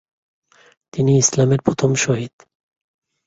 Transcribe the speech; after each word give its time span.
তিনিই 0.93 1.17
ইসলামের 1.17 1.61
প্রথম 1.61 1.91
শহীদ। 1.95 2.33